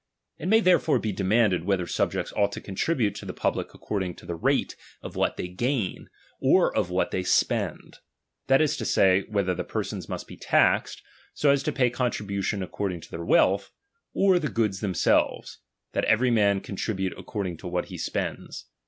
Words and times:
It 0.39 0.47
may 0.47 0.61
therefore 0.61 0.97
be 0.97 1.11
demanded, 1.11 1.63
whether 1.63 1.85
subjects 1.85 2.33
ought 2.35 2.51
to 2.53 2.59
contribute 2.59 3.13
to 3.17 3.25
the 3.27 3.35
public 3.35 3.71
accord 3.75 4.01
ing 4.01 4.15
to 4.15 4.25
the 4.25 4.33
rate 4.33 4.75
of 5.03 5.15
what 5.15 5.37
they 5.37 5.47
gain, 5.47 6.09
or 6.39 6.75
of 6.75 6.89
what 6.89 7.11
they 7.11 7.21
spend: 7.21 7.99
that 8.47 8.61
is 8.61 8.75
to 8.77 8.85
say, 8.85 9.25
whether 9.29 9.53
the 9.53 9.63
persons 9.63 10.09
must 10.09 10.27
be 10.27 10.35
taxed, 10.37 11.03
so 11.35 11.51
as 11.51 11.61
to 11.61 11.71
pay 11.71 11.91
contribution 11.91 12.63
according 12.63 13.01
to 13.01 13.11
their 13.11 13.23
wealth; 13.23 13.69
or 14.11 14.39
the 14.39 14.49
goods 14.49 14.79
themselves, 14.79 15.59
that 15.91 16.05
every 16.05 16.31
man 16.31 16.61
contribute 16.61 17.13
according 17.15 17.57
to 17.57 17.67
what 17.67 17.85
he 17.89 17.97
spends. 17.99 18.65